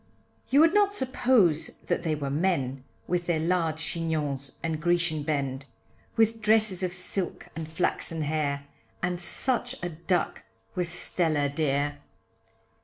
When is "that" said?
1.85-2.01